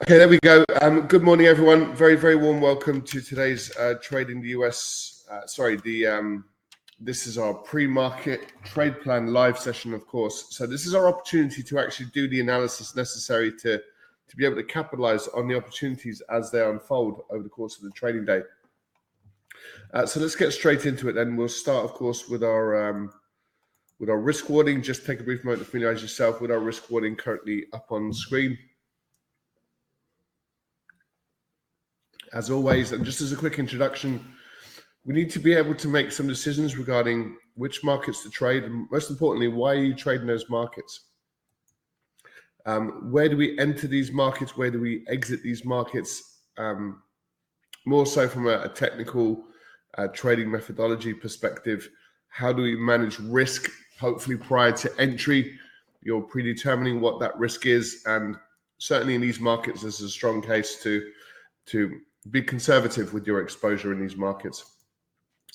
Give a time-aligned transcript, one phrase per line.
[0.00, 0.64] Okay, there we go.
[0.80, 1.92] Um, good morning, everyone.
[1.92, 5.24] Very, very warm welcome to today's uh, trade in the US.
[5.28, 6.44] Uh, sorry, the um,
[7.00, 10.46] this is our pre-market trade plan live session, of course.
[10.50, 13.78] So this is our opportunity to actually do the analysis necessary to
[14.28, 17.82] to be able to capitalize on the opportunities as they unfold over the course of
[17.82, 18.42] the trading day.
[19.92, 21.14] Uh, so let's get straight into it.
[21.14, 23.12] Then we'll start, of course, with our um,
[23.98, 24.80] with our risk warning.
[24.80, 28.12] Just take a brief moment to familiarize yourself with our risk warning currently up on
[28.12, 28.56] screen.
[32.32, 34.24] As always, and just as a quick introduction,
[35.04, 38.86] we need to be able to make some decisions regarding which markets to trade, and
[38.90, 41.06] most importantly, why are you trading those markets?
[42.66, 44.56] Um, where do we enter these markets?
[44.56, 46.40] Where do we exit these markets?
[46.58, 47.02] Um,
[47.86, 49.44] more so from a, a technical
[49.96, 51.88] uh, trading methodology perspective.
[52.28, 53.70] How do we manage risk?
[53.98, 55.58] Hopefully, prior to entry,
[56.02, 58.36] you're predetermining what that risk is, and
[58.76, 61.10] certainly in these markets, there's a strong case to
[61.66, 64.64] to be conservative with your exposure in these markets.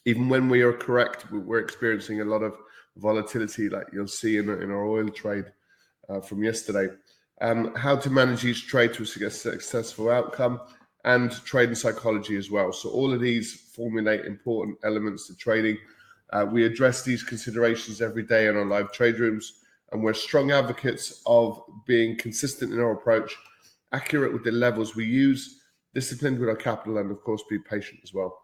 [0.05, 2.55] Even when we are correct, we're experiencing a lot of
[2.97, 5.45] volatility, like you'll see in, in our oil trade
[6.09, 6.87] uh, from yesterday.
[7.41, 10.59] Um, how to manage each trade to a successful outcome,
[11.05, 12.71] and trading psychology as well.
[12.71, 15.77] So, all of these formulate important elements to trading.
[16.31, 20.51] Uh, we address these considerations every day in our live trade rooms, and we're strong
[20.51, 23.35] advocates of being consistent in our approach,
[23.91, 25.59] accurate with the levels we use,
[25.93, 28.39] disciplined with our capital, and of course, be patient as well.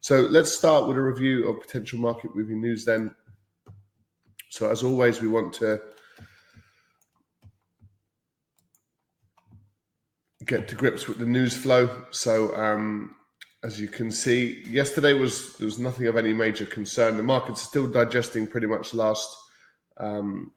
[0.00, 3.14] So let's start with a review of potential market moving news then.
[4.50, 5.80] So as always, we want to
[10.44, 12.04] get to grips with the news flow.
[12.10, 13.16] So um,
[13.62, 17.16] as you can see, yesterday was there was nothing of any major concern.
[17.16, 19.34] The market's still digesting pretty much last
[19.96, 20.52] um,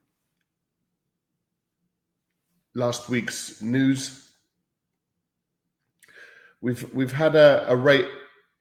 [2.76, 4.27] last week's news.
[6.62, 8.08] We've we've had a, a rate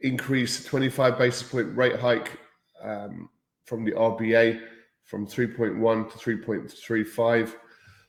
[0.00, 2.38] increase, 25 basis point rate hike
[2.82, 3.30] um,
[3.64, 4.60] from the RBA
[5.04, 7.54] from 3.1 to 3.35.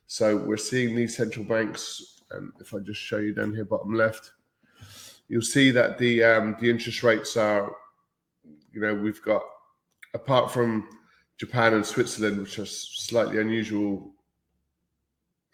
[0.07, 3.93] So we're seeing these central banks, and if I just show you down here, bottom
[3.93, 4.31] left,
[5.27, 7.71] you'll see that the um, the interest rates are,
[8.73, 9.43] you know, we've got
[10.13, 10.87] apart from
[11.37, 14.11] Japan and Switzerland, which are slightly unusual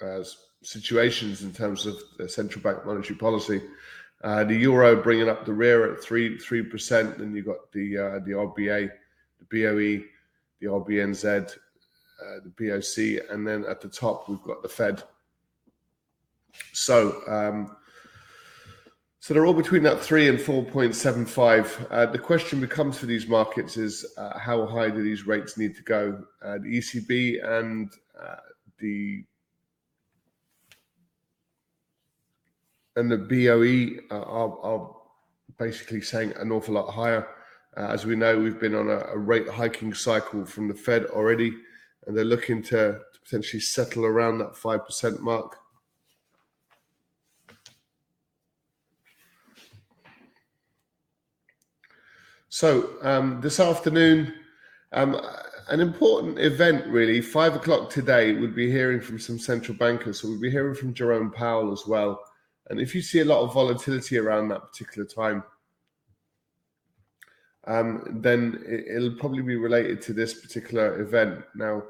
[0.01, 0.23] uh,
[0.61, 1.97] situations in terms of
[2.29, 3.61] central bank monetary policy.
[4.23, 7.17] Uh, the euro bringing up the rear at three three percent.
[7.17, 8.89] Then you've got the uh, the RBA,
[9.39, 10.05] the BOE,
[10.61, 15.03] the RBNZ, uh, the BOC, and then at the top we've got the Fed.
[16.71, 17.21] So.
[17.27, 17.75] Um,
[19.19, 21.87] so they're all between that three and four point seven five.
[21.89, 25.77] Uh, the question becomes for these markets is uh, how high do these rates need
[25.77, 26.21] to go?
[26.43, 27.89] Uh, the ECB and
[28.79, 29.23] the
[32.95, 34.95] and the BOE are, are
[35.57, 37.27] basically saying an awful lot higher.
[37.75, 41.05] Uh, as we know, we've been on a, a, rate hiking cycle from the Fed
[41.05, 41.51] already,
[42.05, 45.57] and they're looking to, to potentially settle around that 5% mark.
[52.49, 54.31] So, um, this afternoon,
[54.91, 55.19] um,
[55.69, 60.21] an important event really, five o'clock today, we'll be hearing from some central bankers.
[60.21, 62.21] So, we'll be hearing from Jerome Powell as well.
[62.73, 65.43] And if you see a lot of volatility around that particular time,
[67.67, 71.43] um, then it, will probably be related to this particular event.
[71.53, 71.83] Now,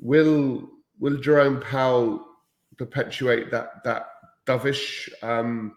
[0.00, 0.68] will
[0.98, 2.26] will Jerome Powell
[2.76, 4.08] perpetuate that that
[4.48, 5.76] dovish um,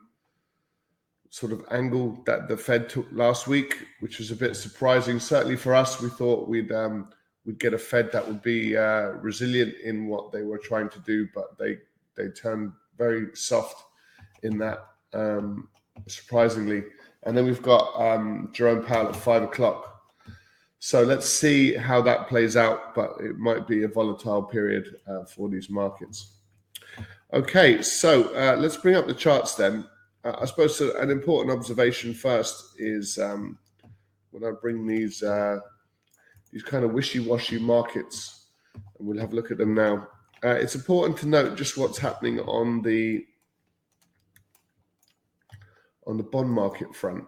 [1.30, 5.20] sort of angle that the Fed took last week, which was a bit surprising.
[5.20, 7.10] Certainly for us, we thought we'd um,
[7.46, 11.00] we'd get a Fed that would be uh, resilient in what they were trying to
[11.02, 11.78] do, but they
[12.16, 13.84] they turned very soft
[14.44, 15.68] in that, um,
[16.08, 16.84] surprisingly.
[17.24, 19.86] And then we've got um, Jerome Powell at five o'clock.
[20.80, 25.26] So let's see how that plays out, but it might be a volatile period uh,
[25.26, 26.36] for these markets.
[27.34, 29.86] Okay, so uh, let's bring up the charts then.
[30.24, 33.58] Uh, I suppose an important observation first is um,
[34.32, 35.60] when I bring these uh,
[36.52, 40.08] these kind of wishy-washy markets, and we'll have a look at them now.
[40.44, 43.26] Uh, it's important to note just what's happening on the
[46.10, 47.24] on the bond market front.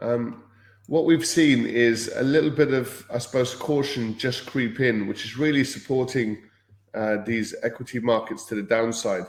[0.00, 0.42] Um,
[0.86, 5.26] what we've seen is a little bit of, I suppose, caution just creep in, which
[5.26, 6.38] is really supporting
[6.94, 9.26] uh, these equity markets to the downside.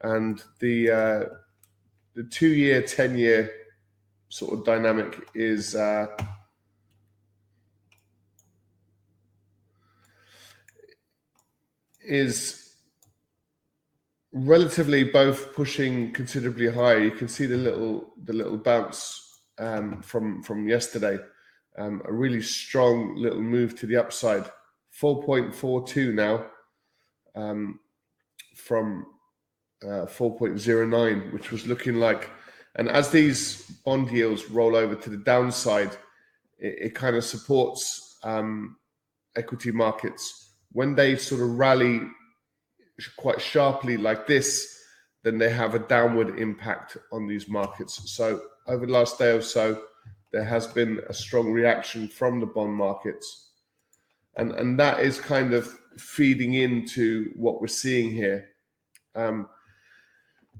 [0.00, 1.24] And the uh,
[2.14, 3.50] the two year, ten year
[4.30, 6.06] sort of dynamic is uh,
[12.04, 12.74] is
[14.32, 16.98] relatively both pushing considerably higher.
[16.98, 21.18] You can see the little the little bounce um, from from yesterday,
[21.78, 24.44] um, a really strong little move to the upside.
[25.00, 26.46] 4.42 now
[27.34, 27.80] um,
[28.54, 29.06] from
[29.82, 32.30] uh, 4.09, which was looking like.
[32.76, 35.92] And as these bond yields roll over to the downside,
[36.58, 38.76] it, it kind of supports um,
[39.36, 40.43] equity markets.
[40.74, 42.02] When they sort of rally
[43.16, 44.78] quite sharply like this,
[45.22, 48.12] then they have a downward impact on these markets.
[48.12, 49.82] So over the last day or so,
[50.32, 53.50] there has been a strong reaction from the bond markets.
[54.36, 58.50] And, and that is kind of feeding into what we're seeing here.
[59.14, 59.48] Um,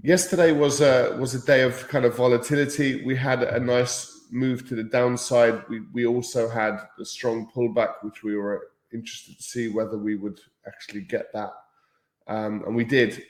[0.03, 3.05] yesterday was a was a day of kind of volatility.
[3.05, 5.65] We had a nice move to the downside.
[5.69, 10.15] We we also had a strong pullback, which we were interested to see whether we
[10.15, 11.53] would actually get that,
[12.29, 13.23] um, and we did.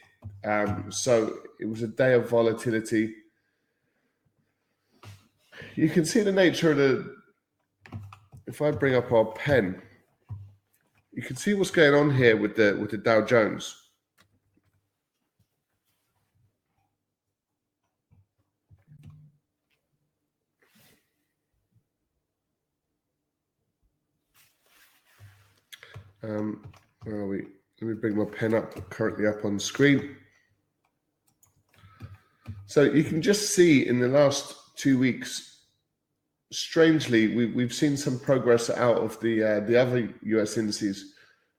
[0.44, 3.14] Um, so it was a day of volatility.
[5.74, 7.16] You can see the nature of the.
[8.46, 9.80] If I bring up our pen,
[11.12, 13.83] you can see what's going on here with the with the Dow Jones.
[26.24, 26.62] Um,
[27.02, 27.46] where are we?
[27.80, 30.16] Let me bring my pen up, currently up on screen.
[32.66, 35.66] So you can just see in the last two weeks,
[36.50, 41.14] strangely, we, we've seen some progress out of the uh, the other US indices,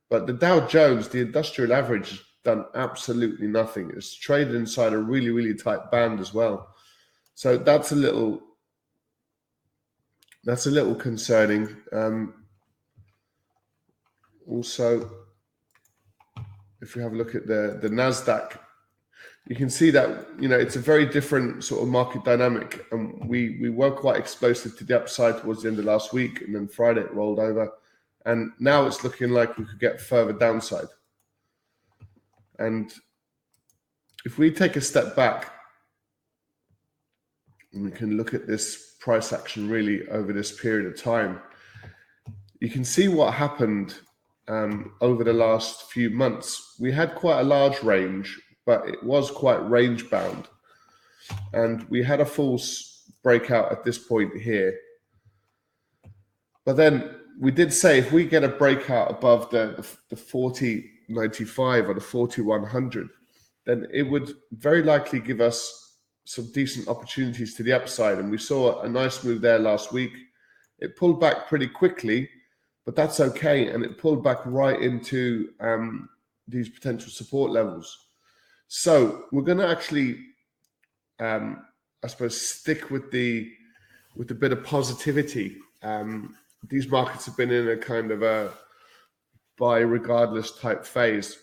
[0.09, 3.91] but the Dow Jones, the industrial average, has done absolutely nothing.
[3.95, 6.73] It's traded inside a really really tight band as well.
[7.35, 8.41] So that's a little
[10.43, 11.75] that's a little concerning.
[11.91, 12.44] Um,
[14.47, 15.09] also,
[16.81, 18.57] if we have a look at the the Nasdaq,
[19.47, 23.27] you can see that you know it's a very different sort of market dynamic, and
[23.27, 26.55] we we were quite explosive to the upside towards the end of last week, and
[26.55, 27.71] then Friday it rolled over,
[28.25, 30.87] and now it's looking like we could get further downside.
[32.59, 32.91] And
[34.25, 35.51] if we take a step back,
[37.73, 41.39] and we can look at this price action really over this period of time,
[42.59, 43.95] you can see what happened
[44.47, 46.75] um, over the last few months.
[46.79, 50.47] We had quite a large range, but it was quite range bound.
[51.53, 54.77] And we had a false breakout at this point here.
[56.65, 61.93] But then we did say if we get a breakout above the, the 4095 or
[61.93, 63.09] the 4100,
[63.65, 68.19] then it would very likely give us some decent opportunities to the upside.
[68.19, 70.13] And we saw a nice move there last week.
[70.79, 72.29] It pulled back pretty quickly
[72.85, 73.67] but that's okay.
[73.69, 76.09] And it pulled back right into um,
[76.47, 78.07] these potential support levels.
[78.67, 80.17] So we're going to actually,
[81.19, 81.65] um,
[82.03, 83.51] I suppose, stick with the
[84.15, 85.57] with a bit of positivity.
[85.81, 86.35] Um,
[86.69, 88.51] these markets have been in a kind of a
[89.57, 91.37] buy regardless type phase,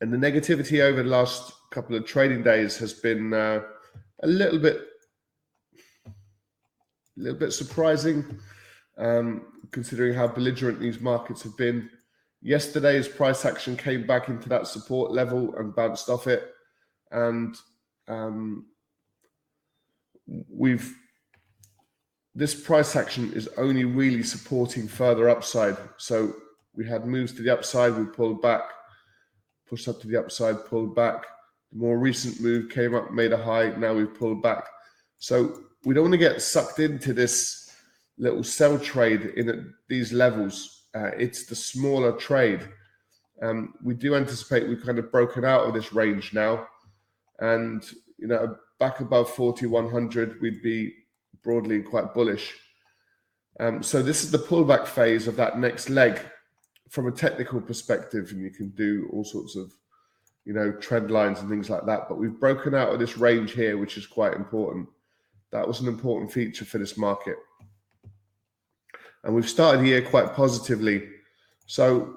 [0.00, 3.60] and the negativity over the last couple of trading days has been uh,
[4.22, 4.82] a little bit,
[6.06, 6.10] a
[7.16, 8.38] little bit surprising
[8.98, 11.88] um, considering how belligerent these markets have been.
[12.42, 16.52] Yesterday's price action came back into that support level and bounced off it.
[17.10, 17.56] And
[18.06, 18.66] um,
[20.48, 20.94] we've
[22.34, 25.76] this price action is only really supporting further upside.
[25.96, 26.34] So
[26.72, 28.62] we had moves to the upside, we pulled back,
[29.66, 31.24] pushed up to the upside, pulled back.
[31.72, 33.70] The more recent move came up, made a high.
[33.70, 34.68] Now we've pulled back.
[35.18, 37.67] So we don't want to get sucked into this
[38.18, 39.58] little sell trade in at
[39.88, 40.86] these levels.
[40.94, 42.68] Uh, it's the smaller trade.
[43.42, 46.66] Um, we do anticipate we've kind of broken out of this range now,
[47.38, 47.84] and
[48.18, 50.92] you know back above 4100, we'd be
[51.42, 52.54] broadly quite bullish.
[53.60, 56.20] Um, so this is the pullback phase of that next leg
[56.88, 59.72] from a technical perspective, and you can do all sorts of
[60.44, 62.08] you know trend lines and things like that.
[62.08, 64.88] But we've broken out of this range here, which is quite important.
[65.52, 67.36] That was an important feature for this market
[69.28, 71.06] and we've started the year quite positively.
[71.66, 72.16] So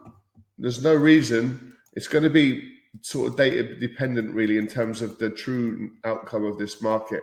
[0.58, 5.20] there's no reason it's going to be sort of data dependent, really, in terms of
[5.20, 7.20] the true outcome of this market.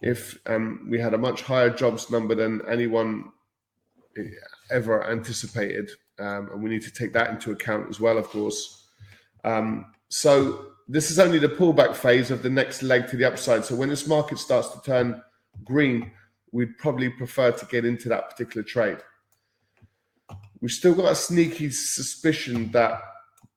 [0.00, 3.32] If um, we had a much higher jobs number than anyone
[4.70, 8.90] ever anticipated, um, and we need to take that into account as well, of course.
[9.42, 13.64] Um, so this is only the pullback phase of the next leg to the upside.
[13.64, 15.20] So when this market starts to turn
[15.64, 16.12] green,
[16.52, 18.98] we'd probably prefer to get into that particular trade.
[20.60, 23.00] We've still got a sneaky suspicion that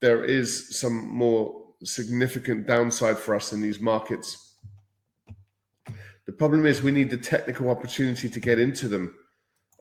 [0.01, 4.55] there is some more significant downside for us in these markets.
[6.25, 9.15] The problem is we need the technical opportunity to get into them.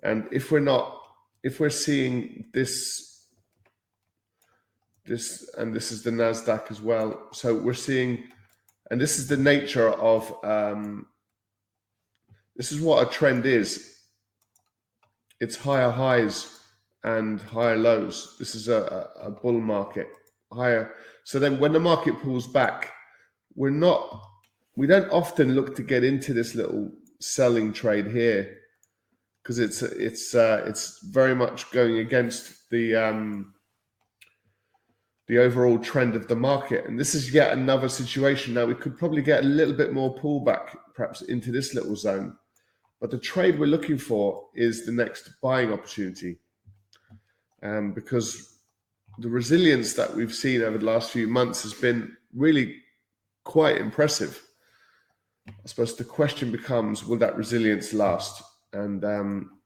[0.03, 0.99] And if we're not,
[1.43, 3.27] if we're seeing this,
[5.05, 7.29] this, and this is the NASDAQ as well.
[7.33, 8.25] So we're seeing,
[8.91, 11.07] and this is the nature of, um,
[12.61, 14.01] this is what a trend is.
[15.41, 16.61] It's higher highs
[17.05, 18.37] and higher lows.
[18.39, 20.09] This is a, a bull market,
[20.53, 20.93] higher.
[21.25, 22.93] So then when the market pulls back,
[23.55, 24.21] we're not,
[24.77, 28.59] we don't often look to get into this little selling trade here
[29.43, 33.55] because it's it's uh, it's very much going against the um,
[35.29, 36.85] the overall trend of the market.
[36.85, 38.53] And this is yet another situation.
[38.53, 42.37] Now we could probably get a little bit more pullback, perhaps into this little zone.
[43.01, 46.39] But the trade we're looking for is the next buying opportunity
[47.63, 48.59] um, because
[49.19, 52.77] the resilience that we've seen over the last few months has been really
[53.45, 54.43] quite impressive.
[55.49, 58.43] I suppose the question becomes will that resilience last?
[58.73, 59.59] And, um,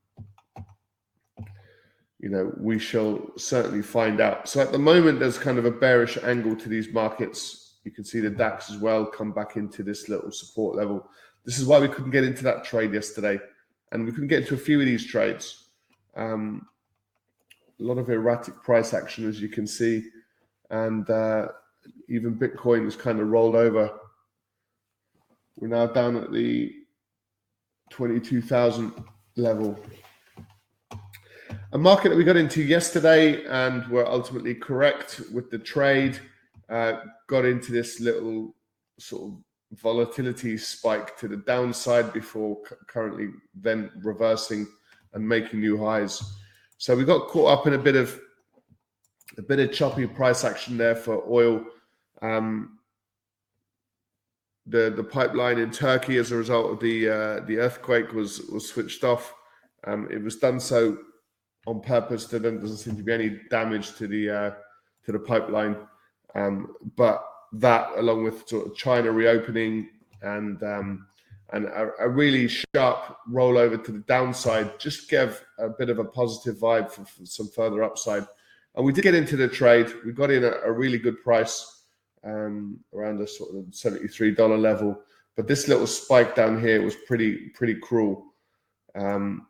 [2.19, 4.49] you know, we shall certainly find out.
[4.49, 7.79] So at the moment, there's kind of a bearish angle to these markets.
[7.85, 11.07] You can see the DAX as well come back into this little support level.
[11.45, 13.39] This is why we couldn't get into that trade yesterday.
[13.93, 15.69] And we couldn't get into a few of these trades.
[16.17, 16.67] Um,
[17.81, 20.05] a lot of erratic price action, as you can see,
[20.71, 21.49] and uh,
[22.09, 23.91] even Bitcoin has kind of rolled over.
[25.57, 26.73] We're now down at the
[27.91, 28.93] 22,000
[29.37, 29.79] level.
[31.73, 36.21] A market that we got into yesterday and were ultimately correct with the trade,
[36.69, 38.55] uh, got into this little
[38.99, 39.39] sort of
[39.81, 44.67] volatility spike to the downside before currently then reversing
[45.13, 46.23] and making new highs.
[46.79, 48.21] So we got caught up in a bit of
[49.39, 51.65] a bit of choppy price action there for oil.
[52.23, 52.79] Um,
[54.67, 58.69] the the pipeline in Turkey, as a result of the uh, the earthquake, was was
[58.69, 59.35] switched off.
[59.87, 60.99] Um, it was done so
[61.67, 62.27] on purpose.
[62.27, 64.51] There doesn't seem to be any damage to the uh,
[65.05, 65.77] to the pipeline,
[66.35, 67.25] um, but
[67.61, 69.89] that, along with sort of China reopening
[70.23, 71.07] and um,
[71.53, 76.05] and a, a, really sharp rollover to the downside just gave a bit of a
[76.05, 78.27] positive vibe for, for, some further upside.
[78.75, 79.93] And we did get into the trade.
[80.05, 81.85] We got in at a really good price,
[82.25, 85.01] um, around the sort of $73 level.
[85.37, 88.25] But this little spike down here was pretty pretty cruel.
[88.95, 89.47] Um,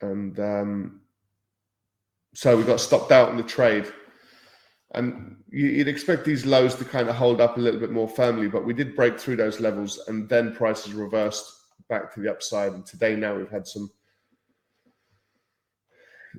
[0.00, 1.00] and um,
[2.34, 3.86] so we got stopped out in the trade
[4.96, 8.48] and you'd expect these lows to kind of hold up a little bit more firmly,
[8.48, 11.52] but we did break through those levels, and then prices reversed
[11.88, 12.72] back to the upside.
[12.72, 13.90] And today, now we've had some,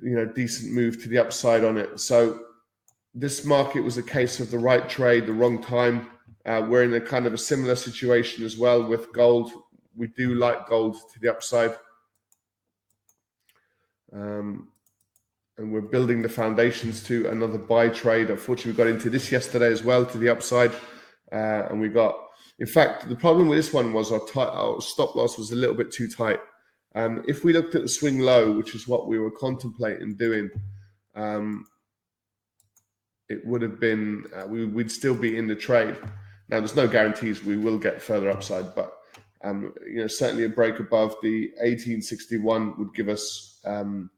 [0.02, 2.00] you know, decent move to the upside on it.
[2.00, 2.40] So
[3.14, 6.08] this market was a case of the right trade, the wrong time.
[6.44, 9.52] Uh, we're in a kind of a similar situation as well with gold.
[9.96, 11.74] We do like gold to the upside.
[14.12, 14.68] Um,
[15.58, 18.30] and we're building the foundations to another buy trade.
[18.30, 20.72] Unfortunately, we got into this yesterday as well to the upside,
[21.32, 22.16] uh, and we got.
[22.60, 25.56] In fact, the problem with this one was our, tight, our stop loss was a
[25.56, 26.40] little bit too tight.
[26.96, 30.50] Um, if we looked at the swing low, which is what we were contemplating doing,
[31.14, 31.66] um,
[33.28, 35.96] it would have been uh, we, would still be in the trade.
[36.48, 38.94] Now, there's no guarantees we will get further upside, but
[39.44, 44.10] um, you know certainly a break above the 1861 would give us um,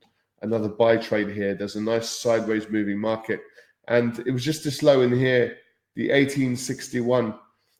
[0.42, 1.54] another buy trade here.
[1.54, 3.40] There's a nice sideways moving market.
[3.88, 5.56] And it was just this low in here,
[5.94, 7.34] the 1861.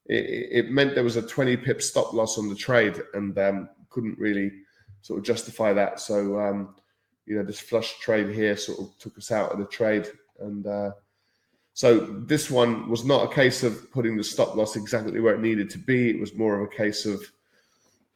[0.06, 3.68] It, it meant there was a 20 pip stop loss on the trade and um,
[3.90, 4.50] couldn't really
[5.02, 6.00] sort of justify that.
[6.00, 6.74] So, um,
[7.26, 10.08] you know, this flush trade here sort of took us out of the trade.
[10.40, 10.90] And uh,
[11.74, 15.40] so this one was not a case of putting the stop loss exactly where it
[15.40, 16.10] needed to be.
[16.10, 17.22] It was more of a case of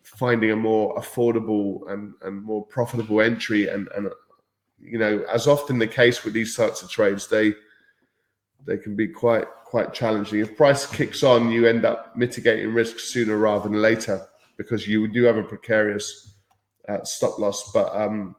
[0.02, 4.08] finding a more affordable and, and more profitable entry and, and
[4.84, 7.54] you know, as often the case with these sorts of trades, they
[8.66, 10.40] they can be quite quite challenging.
[10.40, 14.26] If price kicks on, you end up mitigating risk sooner rather than later
[14.56, 16.34] because you do have a precarious
[16.88, 17.72] uh, stop loss.
[17.72, 18.36] But um,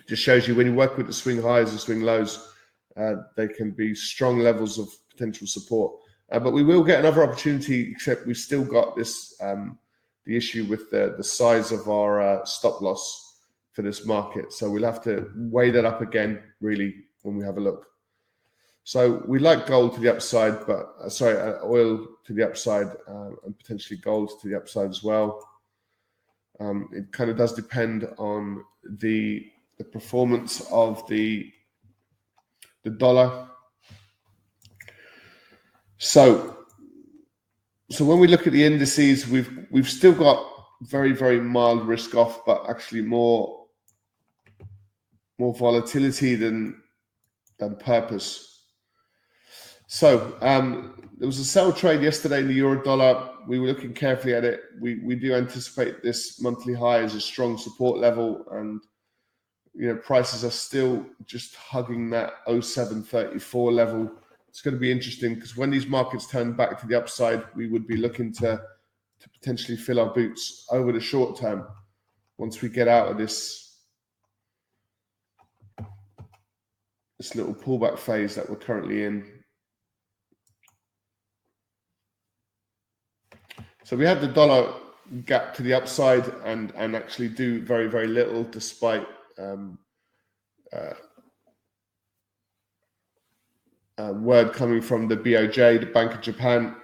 [0.00, 2.52] it just shows you when you work with the swing highs and swing lows,
[2.96, 5.94] uh, they can be strong levels of potential support.
[6.30, 9.78] Uh, but we will get another opportunity, except we've still got this um,
[10.26, 13.31] the issue with the the size of our uh, stop loss
[13.72, 14.52] for this market.
[14.52, 17.86] So we'll have to weigh that up again, really, when we have a look.
[18.84, 22.88] So we like gold to the upside, but uh, sorry, uh, oil to the upside,
[23.08, 25.48] uh, and potentially gold to the upside as well.
[26.58, 29.46] Um, it kind of does depend on the
[29.78, 31.52] the performance of the
[32.82, 33.48] the dollar
[35.98, 36.58] So,
[37.90, 40.44] so when we look at the indices, we've we've still got
[40.82, 43.61] very very mild risk off, but actually more
[45.42, 46.80] more volatility than
[47.58, 48.30] than purpose.
[49.88, 53.30] So um, there was a sell trade yesterday in the euro dollar.
[53.48, 54.60] We were looking carefully at it.
[54.80, 58.80] We we do anticipate this monthly high as a strong support level, and
[59.74, 64.10] you know prices are still just hugging that 0734 level.
[64.48, 67.66] It's going to be interesting because when these markets turn back to the upside, we
[67.66, 68.60] would be looking to
[69.22, 71.66] to potentially fill our boots over the short term
[72.38, 73.71] once we get out of this
[77.22, 79.24] this little pullback phase that we're currently in.
[83.84, 84.74] So we had the dollar
[85.24, 89.06] gap to the upside and and actually do very very little despite
[89.38, 89.78] um,
[90.72, 90.94] uh,
[93.98, 96.74] uh, word coming from the BOJ, the Bank of Japan,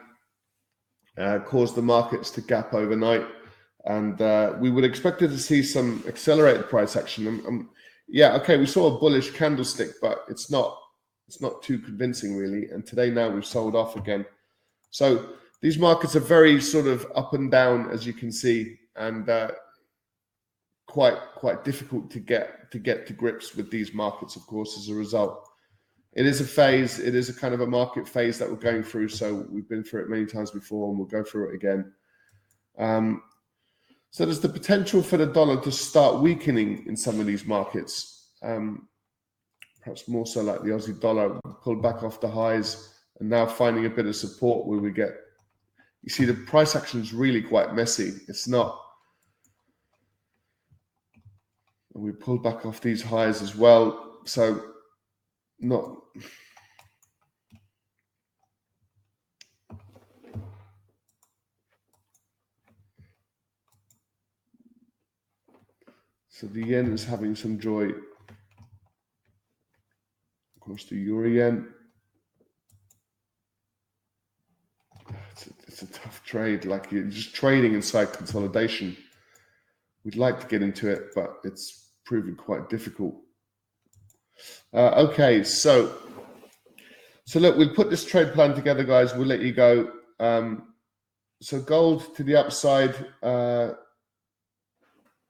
[1.16, 3.26] uh, caused the markets to gap overnight,
[3.86, 7.26] and uh, we would expected to see some accelerated price action.
[7.26, 7.70] Um, um,
[8.08, 10.78] yeah, okay, we saw a bullish candlestick, but it's not
[11.26, 12.70] it's not too convincing really.
[12.70, 14.24] And today now we've sold off again,
[14.90, 19.28] so these markets are very sort of up and down, as you can see, and
[19.28, 19.50] uh,
[20.86, 24.36] quite quite difficult to get to get to grips with these markets.
[24.36, 25.48] Of course, as a result,
[26.14, 26.98] it is a phase.
[26.98, 29.08] It is a kind of a market phase that we're going through.
[29.08, 31.92] So we've been through it many times before, and we'll go through it again.
[32.78, 33.22] Um,
[34.10, 38.30] so there's the potential for the dollar to start weakening in some of these markets.
[38.42, 38.88] Um,
[39.82, 43.86] perhaps more so like the Aussie dollar pulled back off the highs and now finding
[43.86, 45.10] a bit of support where we get
[46.02, 48.14] you see the price action is really quite messy.
[48.28, 48.80] It's not.
[51.94, 54.20] And We pulled back off these highs as well.
[54.24, 54.62] So
[55.60, 55.96] not
[66.38, 67.86] So the yen is having some joy.
[67.88, 67.96] Of
[70.60, 71.66] course, the euro yen
[75.32, 76.64] it's a, it's a tough trade.
[76.64, 78.96] Like you're just trading inside consolidation.
[80.04, 83.16] We'd like to get into it, but it's proving quite difficult.
[84.72, 85.92] Uh, okay, so
[87.24, 89.12] so look, we'll put this trade plan together, guys.
[89.12, 89.90] We'll let you go.
[90.20, 90.74] Um,
[91.42, 92.94] so gold to the upside.
[93.24, 93.72] Uh,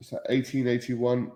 [0.01, 1.33] it's at 1881.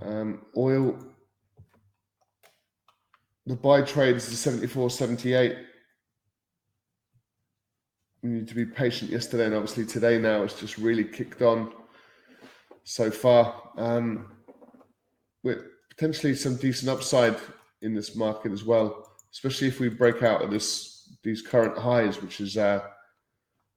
[0.00, 0.96] Um, oil
[3.46, 5.56] the buy trade is 74, 78.
[8.22, 11.72] We need to be patient yesterday and obviously today now it's just really kicked on
[12.84, 13.70] so far.
[13.76, 14.30] Um,
[15.42, 15.58] with
[15.90, 17.36] potentially some decent upside
[17.80, 20.90] in this market as well, especially if we break out of this
[21.24, 22.80] these current highs, which is uh,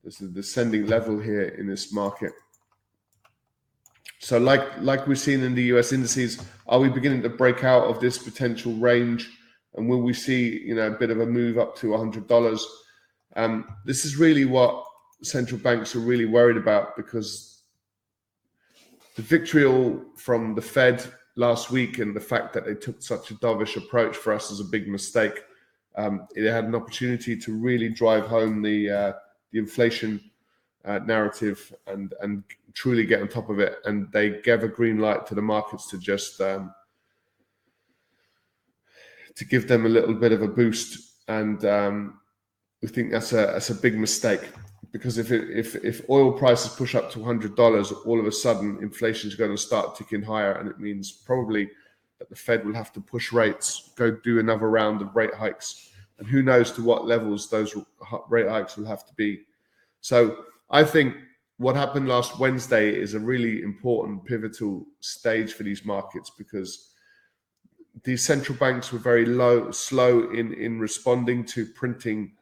[0.06, 2.32] there's a descending level here in this market.
[4.20, 7.84] So, like like we've seen in the US indices, are we beginning to break out
[7.88, 9.30] of this potential range?
[9.76, 12.62] and will we see you know a bit of a move up to $100
[13.36, 14.84] um, this is really what
[15.22, 17.64] central banks are really worried about because
[19.16, 23.36] the vitriol from the fed last week and the fact that they took such a
[23.36, 25.44] dovish approach for us is a big mistake
[25.98, 29.14] um, it had an opportunity to really drive home the uh,
[29.52, 30.20] the inflation
[30.86, 33.78] uh, narrative and and truly get on top of it.
[33.86, 36.74] And they gave a green light to the markets to just um,
[39.36, 41.14] to give them a little bit of a boost.
[41.28, 42.20] And um,
[42.82, 44.50] we think that's a that's a big mistake
[44.92, 48.32] because if it, if if oil prices push up to hundred dollars, all of a
[48.32, 51.70] sudden inflation is going to start ticking higher, and it means probably
[52.20, 55.90] that the Fed will have to push rates, go do another round of rate hikes,
[56.18, 57.76] and who knows to what levels those
[58.30, 59.42] rate hikes will have to be.
[60.02, 61.16] So I think
[61.58, 66.92] what happened last Wednesday is a really important pivotal stage for these markets because
[68.04, 72.34] the central banks were very low, slow in in responding to printing.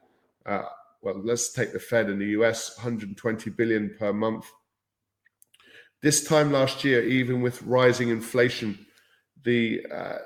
[0.44, 0.64] Uh,
[1.00, 4.46] well, let's take the Fed in the US, 120 billion per month.
[6.02, 8.84] This time last year, even with rising inflation,
[9.44, 10.18] the uh,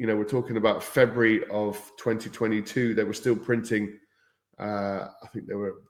[0.00, 3.98] you know we're talking about February of 2022, they were still printing.
[4.58, 5.82] Uh, I think they were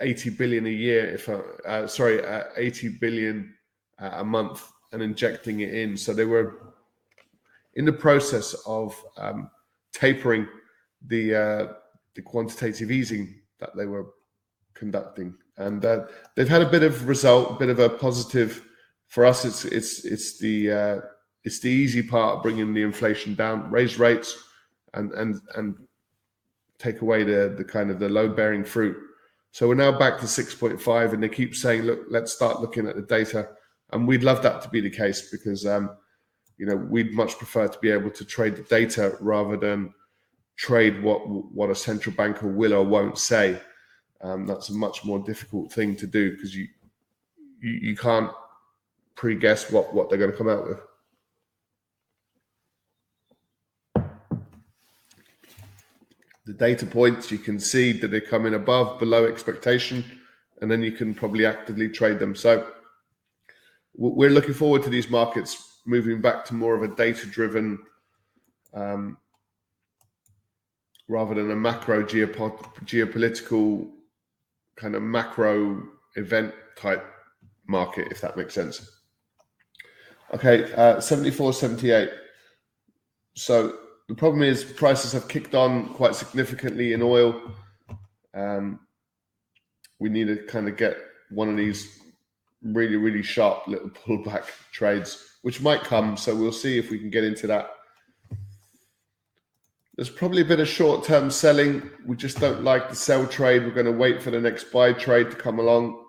[0.00, 3.54] 80 billion a year, if I, uh, sorry, uh, 80 billion
[4.02, 5.96] uh, a month, and injecting it in.
[5.96, 6.74] So they were
[7.74, 9.48] in the process of um,
[9.92, 10.48] tapering
[11.06, 11.66] the uh,
[12.16, 14.06] the quantitative easing that they were
[14.74, 18.64] conducting, and uh, they've had a bit of result, a bit of a positive
[19.06, 19.44] for us.
[19.44, 21.00] It's it's it's the uh,
[21.44, 24.42] it's the easy part of bringing the inflation down, raise rates,
[24.94, 25.76] and and and
[26.78, 28.96] take away the the kind of the load bearing fruit.
[29.50, 32.96] So we're now back to 6.5, and they keep saying, look, let's start looking at
[32.96, 33.48] the data,
[33.92, 35.90] and we'd love that to be the case because um,
[36.58, 39.92] you know we'd much prefer to be able to trade the data rather than
[40.56, 43.60] trade what what a central banker will or won't say.
[44.20, 46.66] Um, that's a much more difficult thing to do because you,
[47.60, 48.30] you you can't
[49.14, 50.80] pre-guess what what they're going to come out with.
[56.48, 60.02] The data points, you can see that they come in above, below expectation,
[60.62, 62.34] and then you can probably actively trade them.
[62.34, 62.66] So
[63.94, 67.78] we're looking forward to these markets moving back to more of a data-driven,
[68.72, 69.18] um,
[71.06, 73.90] rather than a macro geopolitical
[74.76, 75.82] kind of macro
[76.16, 77.04] event type
[77.66, 78.90] market, if that makes sense.
[80.32, 82.10] Okay, uh, 74, 78.
[83.34, 83.76] So
[84.08, 87.40] the problem is prices have kicked on quite significantly in oil.
[88.34, 88.80] Um,
[89.98, 90.96] we need to kind of get
[91.30, 91.98] one of these
[92.62, 96.16] really, really sharp little pullback trades, which might come.
[96.16, 97.70] So we'll see if we can get into that.
[99.94, 101.90] There's probably a bit of short term selling.
[102.06, 103.64] We just don't like the sell trade.
[103.64, 106.02] We're going to wait for the next buy trade to come along.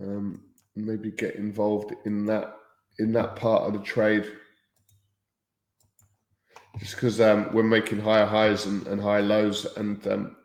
[0.00, 0.42] Um,
[0.76, 2.56] maybe get involved in that
[2.98, 4.30] in that part of the trade
[6.78, 10.36] just because um, we're making higher highs and, and higher lows, and um,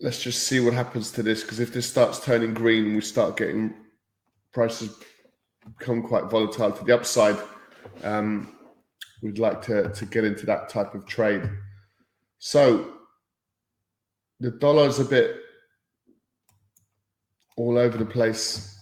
[0.00, 1.42] let's just see what happens to this.
[1.42, 3.74] Because if this starts turning green, we start getting
[4.52, 4.94] prices
[5.78, 7.38] become quite volatile to the upside.
[8.02, 8.56] Um,
[9.22, 11.48] we'd like to to get into that type of trade.
[12.38, 12.92] So
[14.40, 15.36] the dollar is a bit
[17.56, 18.73] all over the place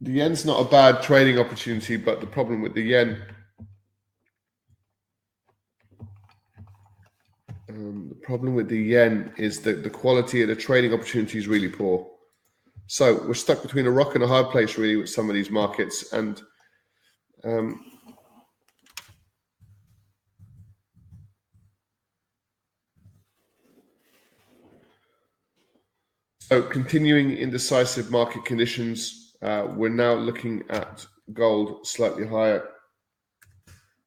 [0.00, 3.20] the yen's not a bad trading opportunity, but the problem with the yen,
[7.68, 11.48] um, the problem with the yen is that the quality of the trading opportunity is
[11.48, 12.08] really poor.
[12.86, 15.50] So we're stuck between a rock and a hard place, really, with some of these
[15.50, 16.40] markets, and
[17.44, 17.84] um,
[26.38, 32.68] so continuing indecisive market conditions uh, we're now looking at gold slightly higher.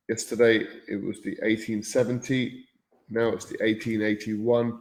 [0.09, 2.65] Yesterday it was the 1870.
[3.09, 4.79] Now it's the 1881.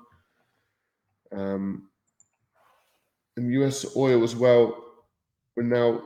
[1.32, 1.88] Um,
[3.36, 4.76] and US oil as well.
[5.56, 6.02] We're now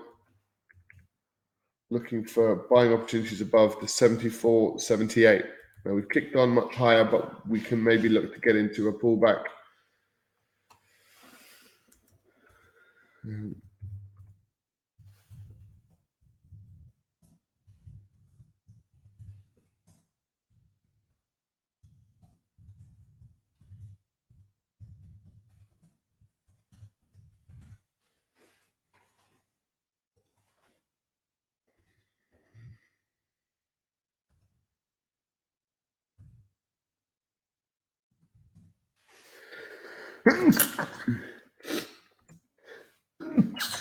[1.91, 5.45] looking for buying opportunities above the 74, 78.
[5.85, 8.93] Now we've kicked on much higher, but we can maybe look to get into a
[8.93, 9.45] pullback.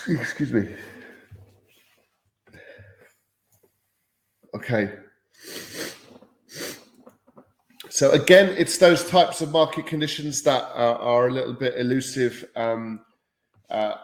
[0.06, 0.74] Excuse me.
[4.54, 4.92] Okay.
[7.88, 12.44] So again, it's those types of market conditions that are, are a little bit elusive.
[12.56, 13.00] Um,
[13.70, 13.94] uh,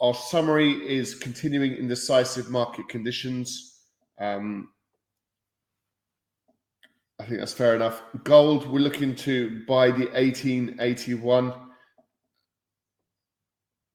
[0.00, 3.78] our summary is continuing indecisive market conditions.
[4.18, 4.68] Um,
[7.18, 8.02] I think that's fair enough.
[8.24, 11.54] Gold, we're looking to buy the 1881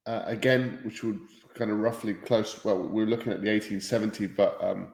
[0.07, 1.19] uh, again, which would
[1.53, 2.63] kind of roughly close.
[2.65, 4.93] Well, we're looking at the 1870, but um,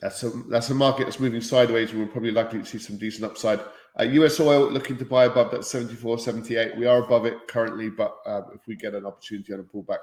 [0.00, 3.24] that's a that's a market that's moving sideways, we're probably likely to see some decent
[3.24, 3.60] upside.
[3.98, 6.76] Uh, US oil looking to buy above that 74, 78.
[6.76, 10.00] We are above it currently, but uh, if we get an opportunity on a pullback,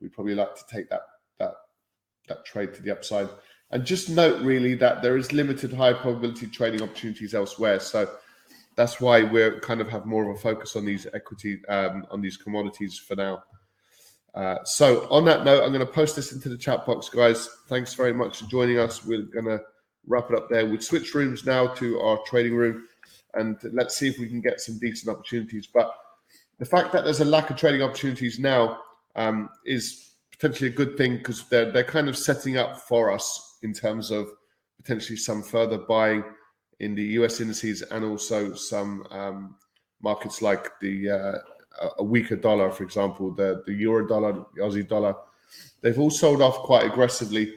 [0.00, 1.02] we'd probably like to take that
[1.38, 1.52] that
[2.28, 3.28] that trade to the upside.
[3.70, 7.80] And just note really that there is limited high probability trading opportunities elsewhere.
[7.80, 8.08] So
[8.76, 12.20] that's why we're kind of have more of a focus on these equity um, on
[12.20, 13.42] these commodities for now.
[14.34, 17.48] Uh, so on that note, I'm going to post this into the chat box, guys.
[17.68, 19.04] Thanks very much for joining us.
[19.04, 19.60] We're going to
[20.06, 20.66] wrap it up there.
[20.66, 22.86] We switch rooms now to our trading room,
[23.34, 25.66] and let's see if we can get some decent opportunities.
[25.66, 25.90] But
[26.58, 28.80] the fact that there's a lack of trading opportunities now
[29.16, 30.05] um, is
[30.38, 34.10] potentially a good thing because they're they're kind of setting up for us in terms
[34.10, 34.28] of
[34.76, 36.22] potentially some further buying
[36.80, 39.56] in the US indices and also some um,
[40.00, 41.38] markets like the uh,
[41.98, 45.14] a weaker dollar, for example, the, the euro dollar, the Aussie dollar.
[45.80, 47.54] They've all sold off quite aggressively,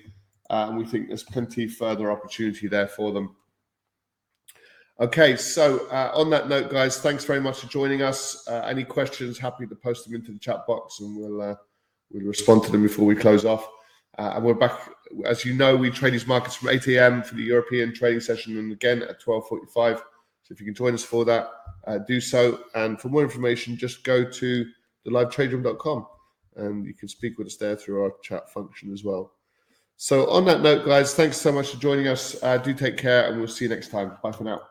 [0.49, 3.35] uh, and we think there's plenty further opportunity there for them.
[4.99, 8.45] Okay, so uh, on that note, guys, thanks very much for joining us.
[8.47, 9.37] Uh, any questions?
[9.37, 11.55] Happy to post them into the chat box, and we'll uh,
[12.11, 13.67] we'll respond to them before we close off.
[14.17, 14.77] Uh, and we're back,
[15.25, 17.23] as you know, we trade these markets from 8 a.m.
[17.23, 19.97] for the European trading session, and again at 12:45.
[19.97, 21.49] So if you can join us for that,
[21.87, 22.59] uh, do so.
[22.75, 24.65] And for more information, just go to
[25.05, 26.07] the livetraderoom.com,
[26.57, 29.33] and you can speak with us there through our chat function as well.
[29.95, 32.41] So on that note, guys, thanks so much for joining us.
[32.41, 34.17] Uh, do take care, and we'll see you next time.
[34.23, 34.61] Bye for now.